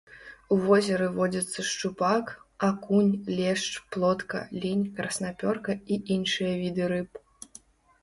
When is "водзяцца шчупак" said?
1.17-2.25